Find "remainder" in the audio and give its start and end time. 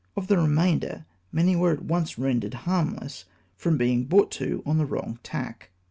0.39-1.05